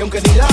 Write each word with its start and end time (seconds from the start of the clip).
Y 0.00 0.02
aunque 0.02 0.18
dirá 0.22 0.49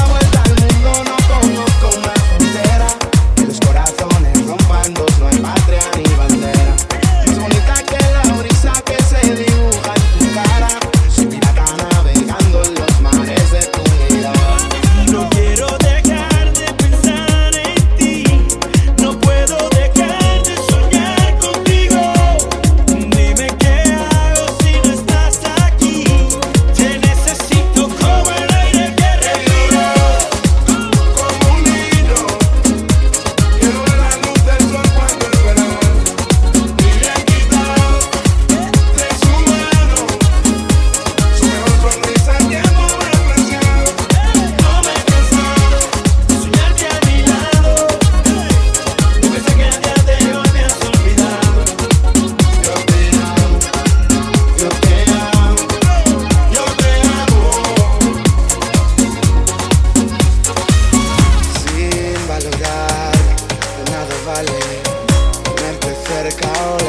gotta 66.29 66.41
call 66.41 66.86